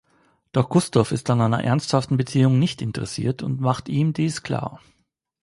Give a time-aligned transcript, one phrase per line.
[0.51, 4.81] Doch Gustav ist an einer ernsthaften Beziehung nicht interessiert und macht ihm dies klar.